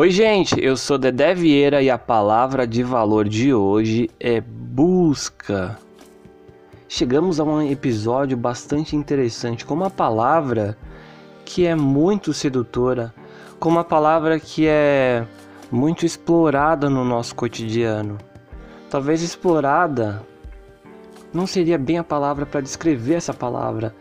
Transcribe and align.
Oi, 0.00 0.12
gente, 0.12 0.64
eu 0.64 0.76
sou 0.76 0.96
Dedé 0.96 1.34
Vieira 1.34 1.82
e 1.82 1.90
a 1.90 1.98
palavra 1.98 2.68
de 2.68 2.84
valor 2.84 3.28
de 3.28 3.52
hoje 3.52 4.08
é 4.20 4.40
busca. 4.40 5.76
Chegamos 6.88 7.40
a 7.40 7.44
um 7.44 7.60
episódio 7.68 8.36
bastante 8.36 8.94
interessante 8.94 9.64
com 9.66 9.74
uma 9.74 9.90
palavra 9.90 10.78
que 11.44 11.66
é 11.66 11.74
muito 11.74 12.32
sedutora, 12.32 13.12
com 13.58 13.68
uma 13.68 13.82
palavra 13.82 14.38
que 14.38 14.68
é 14.68 15.26
muito 15.68 16.06
explorada 16.06 16.88
no 16.88 17.04
nosso 17.04 17.34
cotidiano. 17.34 18.18
Talvez 18.88 19.20
explorada 19.20 20.24
não 21.34 21.44
seria 21.44 21.76
bem 21.76 21.98
a 21.98 22.04
palavra 22.04 22.46
para 22.46 22.60
descrever 22.60 23.14
essa 23.14 23.34
palavra. 23.34 23.92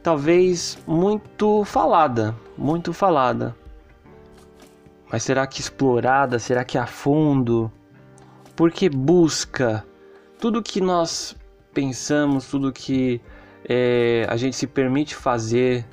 Talvez 0.00 0.78
muito 0.86 1.64
falada, 1.64 2.36
muito 2.56 2.92
falada. 2.92 3.58
Mas 5.10 5.24
será 5.24 5.46
que 5.46 5.60
explorada? 5.60 6.38
Será 6.38 6.64
que 6.64 6.78
a 6.78 6.86
fundo? 6.86 7.70
Porque 8.54 8.88
busca 8.88 9.84
tudo 10.38 10.62
que 10.62 10.80
nós 10.80 11.36
pensamos, 11.74 12.48
tudo 12.48 12.72
que 12.72 13.20
é, 13.68 14.26
a 14.28 14.36
gente 14.36 14.56
se 14.56 14.66
permite 14.66 15.14
fazer, 15.14 15.84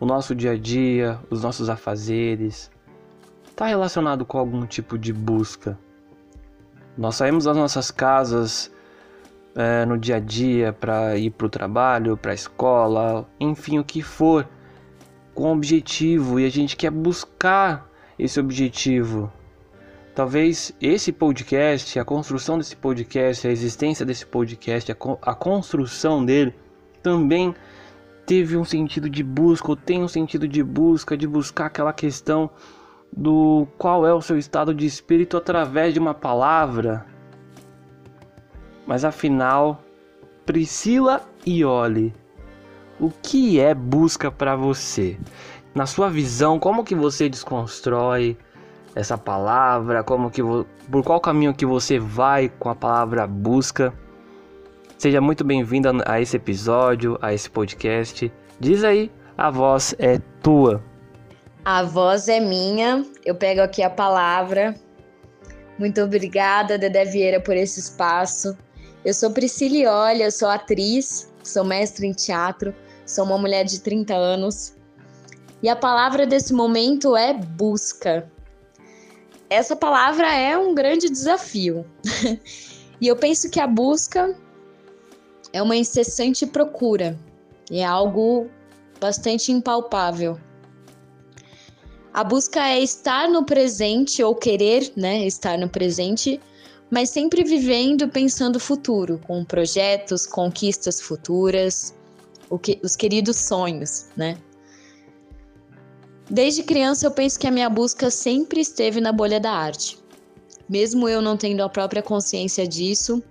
o 0.00 0.06
nosso 0.06 0.34
dia 0.34 0.52
a 0.52 0.56
dia, 0.56 1.18
os 1.30 1.42
nossos 1.42 1.68
afazeres, 1.68 2.70
está 3.48 3.66
relacionado 3.66 4.24
com 4.24 4.38
algum 4.38 4.66
tipo 4.66 4.98
de 4.98 5.12
busca. 5.12 5.78
Nós 6.96 7.16
saímos 7.16 7.44
das 7.44 7.56
nossas 7.56 7.90
casas 7.90 8.70
é, 9.54 9.84
no 9.86 9.98
dia 9.98 10.16
a 10.16 10.20
dia 10.20 10.72
para 10.72 11.16
ir 11.16 11.30
para 11.30 11.46
o 11.46 11.50
trabalho, 11.50 12.16
para 12.16 12.32
a 12.32 12.34
escola, 12.34 13.28
enfim, 13.38 13.78
o 13.78 13.84
que 13.84 14.02
for, 14.02 14.48
com 15.34 15.52
objetivo 15.52 16.40
e 16.40 16.46
a 16.46 16.50
gente 16.50 16.76
quer 16.76 16.90
buscar 16.90 17.90
esse 18.18 18.40
objetivo. 18.40 19.32
Talvez 20.14 20.72
esse 20.80 21.12
podcast, 21.12 21.98
a 21.98 22.04
construção 22.04 22.56
desse 22.56 22.74
podcast, 22.74 23.46
a 23.46 23.50
existência 23.50 24.06
desse 24.06 24.24
podcast, 24.24 24.90
a, 24.90 25.34
construção 25.34 26.24
dele 26.24 26.54
também 27.02 27.54
teve 28.24 28.56
um 28.56 28.64
sentido 28.64 29.10
de 29.10 29.22
busca, 29.22 29.68
ou 29.68 29.76
tem 29.76 30.02
um 30.02 30.08
sentido 30.08 30.48
de 30.48 30.62
busca, 30.62 31.16
de 31.16 31.26
buscar 31.26 31.66
aquela 31.66 31.92
questão 31.92 32.50
do 33.14 33.68
qual 33.76 34.06
é 34.06 34.12
o 34.14 34.22
seu 34.22 34.38
estado 34.38 34.74
de 34.74 34.86
espírito 34.86 35.36
através 35.36 35.92
de 35.92 36.00
uma 36.00 36.14
palavra. 36.14 37.06
Mas 38.86 39.04
afinal, 39.04 39.82
Priscila 40.46 41.28
e 41.44 41.64
Oli, 41.64 42.14
o 42.98 43.10
que 43.10 43.60
é 43.60 43.74
busca 43.74 44.30
para 44.30 44.56
você? 44.56 45.18
Na 45.76 45.84
sua 45.84 46.08
visão, 46.08 46.58
como 46.58 46.82
que 46.82 46.94
você 46.94 47.28
desconstrói 47.28 48.34
essa 48.94 49.18
palavra, 49.18 50.02
como 50.02 50.30
que 50.30 50.40
por 50.42 51.04
qual 51.04 51.20
caminho 51.20 51.52
que 51.52 51.66
você 51.66 51.98
vai 51.98 52.48
com 52.48 52.70
a 52.70 52.74
palavra 52.74 53.26
busca? 53.26 53.92
Seja 54.96 55.20
muito 55.20 55.44
bem-vindo 55.44 55.90
a 56.06 56.18
esse 56.18 56.34
episódio, 56.34 57.18
a 57.20 57.34
esse 57.34 57.50
podcast. 57.50 58.32
Diz 58.58 58.84
aí, 58.84 59.12
a 59.36 59.50
voz 59.50 59.94
é 59.98 60.18
tua. 60.42 60.82
A 61.62 61.82
voz 61.82 62.26
é 62.26 62.40
minha. 62.40 63.04
Eu 63.22 63.34
pego 63.34 63.60
aqui 63.60 63.82
a 63.82 63.90
palavra. 63.90 64.74
Muito 65.78 66.00
obrigada, 66.00 66.78
Dedé 66.78 67.04
Vieira, 67.04 67.38
por 67.38 67.54
esse 67.54 67.80
espaço. 67.80 68.56
Eu 69.04 69.12
sou 69.12 69.30
Priscila 69.30 69.92
Olha, 69.92 70.24
eu 70.24 70.32
sou 70.32 70.48
atriz, 70.48 71.30
sou 71.42 71.64
mestre 71.64 72.06
em 72.06 72.12
teatro, 72.12 72.74
sou 73.04 73.26
uma 73.26 73.36
mulher 73.36 73.64
de 73.64 73.78
30 73.80 74.14
anos 74.14 74.75
e 75.62 75.68
a 75.68 75.76
palavra 75.76 76.26
desse 76.26 76.52
momento 76.52 77.16
é 77.16 77.32
busca. 77.32 78.30
Essa 79.48 79.76
palavra 79.76 80.32
é 80.32 80.56
um 80.58 80.74
grande 80.74 81.08
desafio. 81.08 81.86
e 83.00 83.06
eu 83.06 83.16
penso 83.16 83.48
que 83.48 83.60
a 83.60 83.66
busca 83.66 84.36
é 85.52 85.62
uma 85.62 85.76
incessante 85.76 86.46
procura. 86.46 87.18
É 87.70 87.84
algo 87.84 88.48
bastante 89.00 89.52
impalpável. 89.52 90.38
A 92.12 92.24
busca 92.24 92.66
é 92.66 92.80
estar 92.80 93.28
no 93.28 93.44
presente 93.44 94.22
ou 94.22 94.34
querer, 94.34 94.90
né, 94.96 95.26
estar 95.26 95.58
no 95.58 95.68
presente, 95.68 96.40
mas 96.90 97.10
sempre 97.10 97.44
vivendo 97.44 98.08
pensando 98.08 98.58
futuro, 98.58 99.20
com 99.26 99.44
projetos, 99.44 100.26
conquistas 100.26 101.00
futuras, 101.00 101.94
que, 102.62 102.80
os 102.82 102.96
queridos 102.96 103.36
sonhos, 103.36 104.06
né? 104.16 104.38
Desde 106.28 106.62
criança 106.64 107.06
eu 107.06 107.10
penso 107.10 107.38
que 107.38 107.46
a 107.46 107.50
minha 107.50 107.70
busca 107.70 108.10
sempre 108.10 108.60
esteve 108.60 109.00
na 109.00 109.12
bolha 109.12 109.38
da 109.38 109.52
arte. 109.52 109.98
Mesmo 110.68 111.08
eu 111.08 111.22
não 111.22 111.36
tendo 111.36 111.62
a 111.62 111.68
própria 111.68 112.02
consciência 112.02 112.66
disso, 112.66 113.22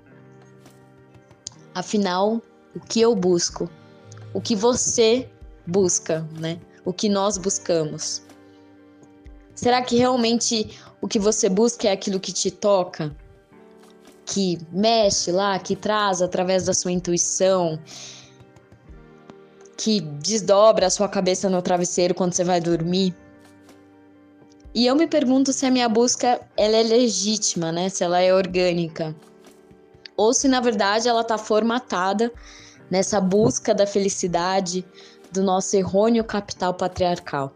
afinal, 1.74 2.42
o 2.74 2.80
que 2.80 3.02
eu 3.02 3.14
busco? 3.14 3.70
O 4.34 4.40
que 4.40 4.56
você 4.56 5.30
busca, 5.68 6.26
né? 6.40 6.58
O 6.86 6.94
que 6.94 7.10
nós 7.10 7.38
buscamos? 7.38 8.22
Será 9.54 9.82
que 9.82 9.98
realmente 9.98 10.78
o 11.02 11.08
que 11.08 11.20
você 11.20 11.50
busca 11.50 11.90
é 11.90 11.92
aquilo 11.92 12.20
que 12.20 12.32
te 12.32 12.50
toca? 12.50 13.14
Que 14.26 14.58
mexe 14.72 15.32
lá, 15.32 15.60
que 15.60 15.76
traz 15.76 16.22
através 16.22 16.66
da 16.66 16.74
sua 16.74 16.92
intuição, 16.92 17.78
que 19.78 20.00
desdobra 20.00 20.88
a 20.88 20.90
sua 20.90 21.10
cabeça 21.10 21.50
no 21.50 21.62
travesseiro 21.62 22.14
quando 22.14 22.34
você 22.34 22.44
vai 22.44 22.62
dormir. 22.62 23.16
E 24.74 24.86
eu 24.86 24.96
me 24.96 25.08
pergunto 25.08 25.54
se 25.54 25.66
a 25.66 25.72
minha 25.72 25.88
busca 25.88 26.42
ela 26.58 26.76
é 26.76 26.84
legítima, 26.84 27.72
né? 27.72 27.90
Se 27.90 28.04
ela 28.04 28.22
é 28.22 28.34
orgânica. 28.34 29.16
Ou 30.18 30.34
se 30.34 30.48
na 30.48 30.60
verdade 30.60 31.08
ela 31.08 31.22
está 31.22 31.38
formatada 31.38 32.32
nessa 32.90 33.20
busca 33.20 33.74
da 33.74 33.88
felicidade 33.88 34.86
do 35.32 35.44
nosso 35.44 35.76
errôneo 35.76 36.24
capital 36.24 36.74
patriarcal. 36.74 37.54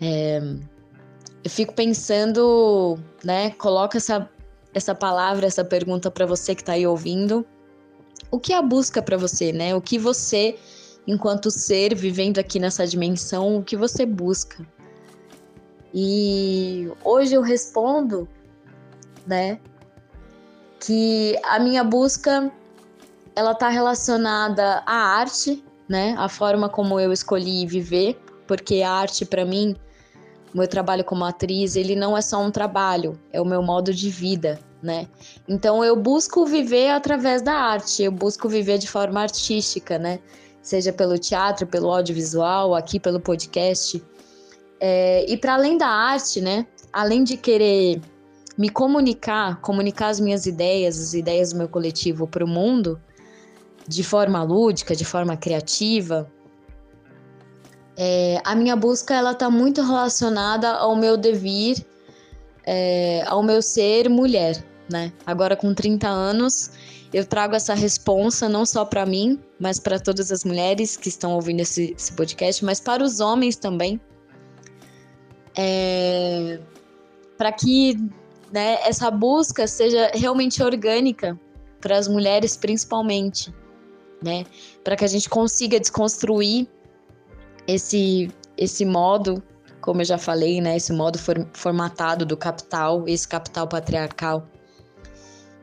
É, 0.00 0.40
eu 1.42 1.50
fico 1.50 1.74
pensando, 1.74 2.98
né? 3.22 3.50
Coloca 3.52 3.98
essa, 3.98 4.28
essa 4.72 4.94
palavra, 4.94 5.46
essa 5.46 5.64
pergunta 5.64 6.10
para 6.10 6.26
você 6.26 6.54
que 6.54 6.62
está 6.62 6.72
aí 6.72 6.86
ouvindo 6.86 7.46
o 8.34 8.40
que 8.40 8.52
é 8.52 8.56
a 8.56 8.62
busca 8.62 9.00
para 9.00 9.16
você, 9.16 9.52
né? 9.52 9.76
O 9.76 9.80
que 9.80 9.96
você, 9.96 10.58
enquanto 11.06 11.52
ser 11.52 11.94
vivendo 11.94 12.40
aqui 12.40 12.58
nessa 12.58 12.84
dimensão, 12.84 13.58
o 13.58 13.62
que 13.62 13.76
você 13.76 14.04
busca? 14.04 14.66
E 15.94 16.90
hoje 17.04 17.34
eu 17.34 17.42
respondo, 17.42 18.28
né, 19.24 19.60
que 20.80 21.38
a 21.44 21.60
minha 21.60 21.84
busca 21.84 22.52
ela 23.36 23.52
está 23.52 23.68
relacionada 23.68 24.82
à 24.84 24.96
arte, 24.96 25.64
né? 25.88 26.16
A 26.18 26.28
forma 26.28 26.68
como 26.68 26.98
eu 26.98 27.12
escolhi 27.12 27.64
viver, 27.66 28.20
porque 28.48 28.82
a 28.82 28.90
arte 28.90 29.24
para 29.24 29.44
mim, 29.44 29.76
meu 30.52 30.66
trabalho 30.66 31.04
como 31.04 31.24
atriz, 31.24 31.76
ele 31.76 31.94
não 31.94 32.16
é 32.16 32.20
só 32.20 32.42
um 32.42 32.50
trabalho, 32.50 33.16
é 33.32 33.40
o 33.40 33.44
meu 33.44 33.62
modo 33.62 33.94
de 33.94 34.10
vida, 34.10 34.58
né? 34.84 35.08
Então 35.48 35.84
eu 35.84 35.96
busco 35.96 36.46
viver 36.46 36.90
através 36.90 37.42
da 37.42 37.52
arte, 37.52 38.02
eu 38.02 38.12
busco 38.12 38.48
viver 38.48 38.78
de 38.78 38.88
forma 38.88 39.20
artística, 39.20 39.98
né? 39.98 40.20
Seja 40.62 40.92
pelo 40.92 41.18
teatro, 41.18 41.66
pelo 41.66 41.90
audiovisual, 41.90 42.74
aqui 42.74 43.00
pelo 43.00 43.20
podcast. 43.20 44.02
É, 44.80 45.24
e 45.30 45.36
para 45.36 45.54
além 45.54 45.76
da 45.76 45.88
arte, 45.88 46.40
né? 46.40 46.66
Além 46.92 47.24
de 47.24 47.36
querer 47.36 48.00
me 48.56 48.68
comunicar, 48.68 49.60
comunicar 49.60 50.08
as 50.08 50.20
minhas 50.20 50.46
ideias, 50.46 50.98
as 50.98 51.14
ideias 51.14 51.52
do 51.52 51.58
meu 51.58 51.68
coletivo 51.68 52.26
para 52.26 52.44
o 52.44 52.48
mundo, 52.48 53.00
de 53.88 54.04
forma 54.04 54.42
lúdica, 54.42 54.94
de 54.94 55.04
forma 55.04 55.36
criativa, 55.36 56.30
é, 57.96 58.40
a 58.44 58.54
minha 58.54 58.74
busca 58.74 59.14
ela 59.14 59.32
está 59.32 59.48
muito 59.48 59.82
relacionada 59.82 60.70
ao 60.70 60.96
meu 60.96 61.16
devir, 61.16 61.84
é, 62.66 63.22
ao 63.26 63.42
meu 63.42 63.62
ser 63.62 64.08
mulher, 64.08 64.64
né? 64.90 65.12
Agora 65.26 65.56
com 65.56 65.74
30 65.74 66.08
anos, 66.08 66.70
eu 67.12 67.24
trago 67.24 67.54
essa 67.54 67.74
responsa 67.74 68.48
não 68.48 68.66
só 68.66 68.84
para 68.84 69.06
mim, 69.06 69.38
mas 69.58 69.78
para 69.78 69.98
todas 69.98 70.32
as 70.32 70.44
mulheres 70.44 70.96
que 70.96 71.08
estão 71.08 71.32
ouvindo 71.32 71.60
esse, 71.60 71.94
esse 71.96 72.12
podcast, 72.12 72.64
mas 72.64 72.80
para 72.80 73.02
os 73.02 73.20
homens 73.20 73.56
também. 73.56 74.00
É, 75.56 76.58
para 77.38 77.52
que 77.52 77.96
né, 78.52 78.78
essa 78.82 79.10
busca 79.10 79.66
seja 79.66 80.10
realmente 80.14 80.62
orgânica 80.62 81.38
para 81.80 81.96
as 81.96 82.08
mulheres 82.08 82.56
principalmente, 82.56 83.54
né? 84.22 84.44
Para 84.82 84.96
que 84.96 85.04
a 85.04 85.08
gente 85.08 85.28
consiga 85.28 85.78
desconstruir 85.78 86.66
esse 87.66 88.30
esse 88.56 88.84
modo, 88.84 89.42
como 89.80 90.00
eu 90.00 90.04
já 90.04 90.16
falei, 90.16 90.60
né, 90.60 90.76
esse 90.76 90.92
modo 90.92 91.18
formatado 91.52 92.24
do 92.24 92.36
capital, 92.36 93.04
esse 93.08 93.26
capital 93.26 93.66
patriarcal 93.66 94.48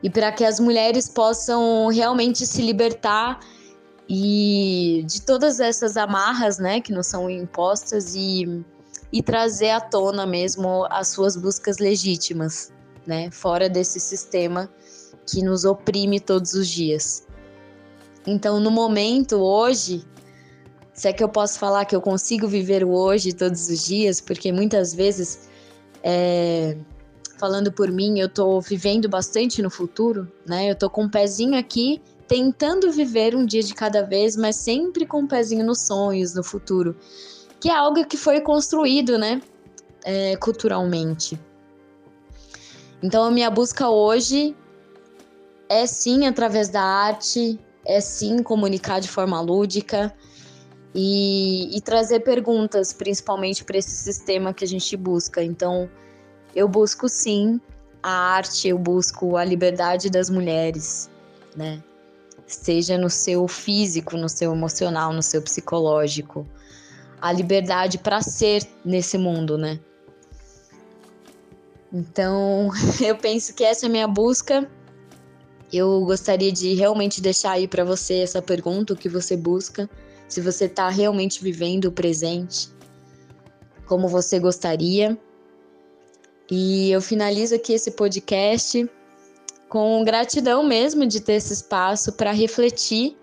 e 0.02 0.10
para 0.10 0.32
que 0.32 0.44
as 0.44 0.58
mulheres 0.58 1.08
possam 1.08 1.88
realmente 1.88 2.46
se 2.46 2.62
libertar 2.62 3.38
e 4.08 5.04
de 5.06 5.22
todas 5.22 5.60
essas 5.60 5.96
amarras, 5.96 6.58
né, 6.58 6.80
que 6.80 6.92
nos 6.92 7.06
são 7.06 7.30
impostas 7.30 8.14
e 8.14 8.64
e 9.12 9.22
trazer 9.22 9.70
à 9.70 9.80
tona 9.80 10.24
mesmo 10.24 10.86
as 10.90 11.08
suas 11.08 11.36
buscas 11.36 11.76
legítimas, 11.76 12.72
né? 13.06 13.30
Fora 13.30 13.68
desse 13.68 14.00
sistema 14.00 14.70
que 15.26 15.42
nos 15.42 15.64
oprime 15.64 16.18
todos 16.18 16.54
os 16.54 16.66
dias. 16.66 17.26
Então, 18.26 18.58
no 18.58 18.70
momento, 18.70 19.36
hoje, 19.36 20.02
se 20.94 21.08
é 21.08 21.12
que 21.12 21.22
eu 21.22 21.28
posso 21.28 21.58
falar 21.58 21.84
que 21.84 21.94
eu 21.94 22.00
consigo 22.00 22.48
viver 22.48 22.84
o 22.84 22.90
hoje 22.90 23.32
todos 23.32 23.68
os 23.68 23.84
dias, 23.84 24.20
porque 24.20 24.50
muitas 24.50 24.94
vezes, 24.94 25.48
é, 26.02 26.76
falando 27.42 27.72
por 27.72 27.90
mim, 27.90 28.20
eu 28.20 28.28
tô 28.28 28.60
vivendo 28.60 29.08
bastante 29.08 29.60
no 29.60 29.68
futuro, 29.68 30.30
né? 30.46 30.70
Eu 30.70 30.76
tô 30.76 30.88
com 30.88 31.02
um 31.02 31.08
pezinho 31.08 31.58
aqui, 31.58 32.00
tentando 32.28 32.88
viver 32.92 33.34
um 33.34 33.44
dia 33.44 33.64
de 33.64 33.74
cada 33.74 34.00
vez, 34.02 34.36
mas 34.36 34.54
sempre 34.54 35.04
com 35.04 35.22
um 35.22 35.26
pezinho 35.26 35.66
nos 35.66 35.80
sonhos, 35.80 36.36
no 36.36 36.44
futuro, 36.44 36.94
que 37.58 37.68
é 37.68 37.74
algo 37.76 38.06
que 38.06 38.16
foi 38.16 38.40
construído, 38.40 39.18
né? 39.18 39.42
É, 40.04 40.36
culturalmente. 40.36 41.36
Então, 43.02 43.24
a 43.24 43.30
minha 43.32 43.50
busca 43.50 43.88
hoje 43.88 44.54
é 45.68 45.84
sim 45.84 46.28
através 46.28 46.68
da 46.68 46.80
arte, 46.80 47.58
é 47.84 48.00
sim 48.00 48.40
comunicar 48.40 49.00
de 49.00 49.08
forma 49.08 49.40
lúdica 49.40 50.14
e, 50.94 51.76
e 51.76 51.80
trazer 51.80 52.20
perguntas, 52.20 52.92
principalmente 52.92 53.64
para 53.64 53.78
esse 53.78 53.90
sistema 53.90 54.54
que 54.54 54.62
a 54.62 54.68
gente 54.68 54.96
busca. 54.96 55.42
Então, 55.42 55.90
eu 56.54 56.68
busco 56.68 57.08
sim 57.08 57.60
a 58.02 58.10
arte, 58.10 58.68
eu 58.68 58.78
busco 58.78 59.36
a 59.36 59.44
liberdade 59.44 60.10
das 60.10 60.28
mulheres, 60.28 61.10
né? 61.56 61.82
Seja 62.46 62.98
no 62.98 63.08
seu 63.08 63.46
físico, 63.48 64.16
no 64.16 64.28
seu 64.28 64.52
emocional, 64.52 65.12
no 65.12 65.22
seu 65.22 65.40
psicológico. 65.40 66.46
A 67.20 67.32
liberdade 67.32 67.98
para 67.98 68.20
ser 68.20 68.66
nesse 68.84 69.16
mundo, 69.16 69.56
né? 69.56 69.78
Então, 71.92 72.70
eu 73.00 73.16
penso 73.16 73.54
que 73.54 73.64
essa 73.64 73.86
é 73.86 73.88
a 73.88 73.90
minha 73.90 74.08
busca 74.08 74.68
eu 75.72 76.04
gostaria 76.04 76.52
de 76.52 76.74
realmente 76.74 77.20
deixar 77.20 77.52
aí 77.52 77.66
para 77.66 77.82
você 77.82 78.18
essa 78.18 78.42
pergunta, 78.42 78.92
o 78.92 78.96
que 78.96 79.08
você 79.08 79.36
busca, 79.36 79.88
se 80.28 80.40
você 80.40 80.66
está 80.66 80.90
realmente 80.90 81.42
vivendo 81.42 81.86
o 81.86 81.92
presente 81.92 82.68
como 83.86 84.06
você 84.06 84.38
gostaria. 84.38 85.18
E 86.54 86.90
eu 86.90 87.00
finalizo 87.00 87.54
aqui 87.54 87.72
esse 87.72 87.92
podcast 87.92 88.86
com 89.70 90.04
gratidão 90.04 90.62
mesmo 90.62 91.06
de 91.06 91.18
ter 91.18 91.32
esse 91.32 91.50
espaço 91.50 92.12
para 92.12 92.30
refletir. 92.30 93.16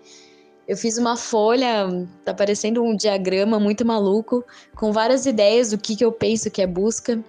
Eu 0.66 0.76
fiz 0.76 0.98
uma 0.98 1.16
folha, 1.16 1.86
tá 2.24 2.34
parecendo 2.34 2.82
um 2.82 2.96
diagrama 2.96 3.60
muito 3.60 3.86
maluco, 3.86 4.44
com 4.74 4.90
várias 4.90 5.26
ideias 5.26 5.70
do 5.70 5.78
que, 5.78 5.94
que 5.94 6.04
eu 6.04 6.10
penso 6.10 6.50
que 6.50 6.60
é 6.60 6.66
busca. 6.66 7.22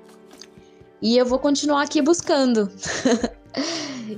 E 0.99 1.19
eu 1.19 1.25
vou 1.25 1.37
continuar 1.37 1.83
aqui 1.83 2.01
buscando. 2.01 2.71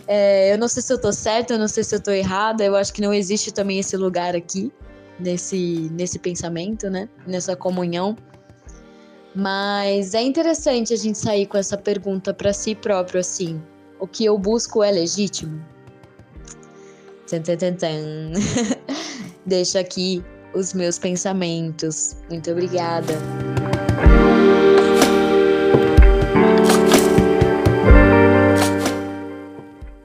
É, 0.07 0.53
eu 0.53 0.57
não 0.57 0.67
sei 0.67 0.81
se 0.81 0.91
eu 0.91 0.99
tô 0.99 1.11
certa, 1.11 1.53
eu 1.53 1.59
não 1.59 1.67
sei 1.67 1.83
se 1.83 1.93
eu 1.95 2.01
tô 2.01 2.09
errada. 2.09 2.63
Eu 2.63 2.75
acho 2.75 2.91
que 2.91 3.01
não 3.01 3.13
existe 3.13 3.51
também 3.51 3.77
esse 3.77 3.95
lugar 3.95 4.35
aqui, 4.35 4.71
nesse, 5.19 5.89
nesse 5.91 6.17
pensamento, 6.17 6.89
né? 6.89 7.07
Nessa 7.27 7.55
comunhão. 7.55 8.17
Mas 9.35 10.13
é 10.13 10.21
interessante 10.21 10.93
a 10.93 10.97
gente 10.97 11.17
sair 11.17 11.47
com 11.47 11.57
essa 11.57 11.77
pergunta 11.77 12.33
para 12.33 12.53
si 12.53 12.75
próprio, 12.75 13.19
assim: 13.19 13.61
o 13.99 14.07
que 14.07 14.25
eu 14.25 14.37
busco 14.37 14.83
é 14.83 14.91
legítimo? 14.91 15.63
Tan. 17.27 18.33
Deixo 19.45 19.77
aqui 19.77 20.23
os 20.53 20.73
meus 20.73 20.99
pensamentos. 20.99 22.15
Muito 22.29 22.51
obrigada. 22.51 23.13